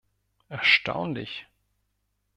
Erstaunlich! 0.49 1.45